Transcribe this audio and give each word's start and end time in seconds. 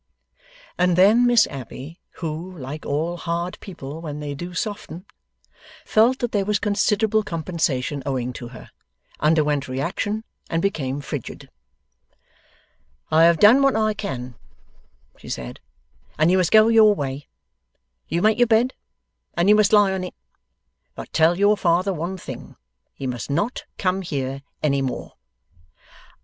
And 0.79 0.95
then 0.95 1.27
Miss 1.27 1.45
Abbey, 1.51 1.99
who, 2.13 2.57
like 2.57 2.87
all 2.87 3.17
hard 3.17 3.59
people 3.59 4.01
when 4.01 4.19
they 4.19 4.33
do 4.33 4.55
soften, 4.55 5.05
felt 5.85 6.17
that 6.17 6.31
there 6.31 6.43
was 6.43 6.57
considerable 6.57 7.21
compensation 7.21 8.01
owing 8.03 8.33
to 8.33 8.47
her, 8.47 8.71
underwent 9.19 9.67
reaction 9.67 10.23
and 10.49 10.59
became 10.59 11.01
frigid. 11.01 11.51
'I 13.11 13.25
have 13.25 13.37
done 13.39 13.61
what 13.61 13.75
I 13.75 13.93
can,' 13.93 14.33
she 15.19 15.29
said, 15.29 15.59
'and 16.17 16.31
you 16.31 16.37
must 16.39 16.49
go 16.51 16.67
your 16.67 16.95
way. 16.95 17.27
You 18.07 18.23
make 18.23 18.39
your 18.39 18.47
bed, 18.47 18.73
and 19.35 19.49
you 19.49 19.53
must 19.55 19.71
lie 19.71 19.93
on 19.93 20.03
it. 20.03 20.15
But 20.95 21.13
tell 21.13 21.37
your 21.37 21.55
father 21.55 21.93
one 21.93 22.17
thing: 22.17 22.55
he 22.91 23.05
must 23.05 23.29
not 23.29 23.65
come 23.77 24.01
here 24.01 24.41
any 24.63 24.81
more. 24.81 25.13